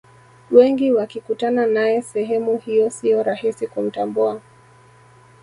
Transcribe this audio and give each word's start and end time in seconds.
wengi 0.51 0.91
wakikutana 0.93 1.65
nae 1.65 2.01
sehemu 2.01 2.57
hiyo 2.57 2.89
siyo 2.89 3.23
rahisi 3.23 3.67
kumtambua 3.67 4.41